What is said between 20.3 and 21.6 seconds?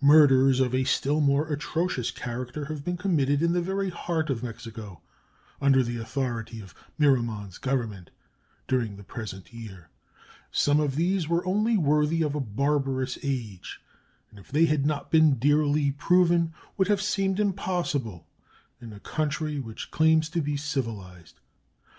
to be civilized.